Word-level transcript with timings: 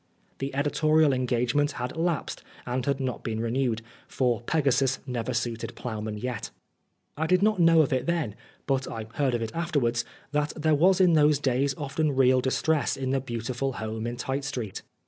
The 0.39 0.55
editorial 0.55 1.13
engagement 1.13 1.73
had 1.73 1.95
lapsed 1.95 2.43
and 2.65 2.83
had 2.87 2.99
not 2.99 3.23
been 3.23 3.39
renewed, 3.39 3.83
for 4.07 4.41
Pegasus 4.41 4.97
never 5.05 5.31
suited 5.31 5.75
ploughman 5.75 6.17
yet. 6.17 6.49
I 7.15 7.27
did 7.27 7.43
not 7.43 7.59
know 7.59 7.83
it 7.83 8.07
then, 8.07 8.33
but 8.65 8.87
I 8.91 9.05
heard 9.13 9.35
of 9.35 9.43
it 9.43 9.51
afterwards, 9.53 10.03
that 10.31 10.53
there 10.55 10.73
was 10.73 10.99
in 11.01 11.13
those 11.13 11.37
days 11.37 11.75
often 11.77 12.13
real 12.15 12.41
distress 12.41 12.97
in 12.97 13.11
the 13.11 13.21
beautiful 13.21 13.73
home 13.73 14.07
in 14.07 14.17
Tite 14.17 14.43
Street. 14.43 14.81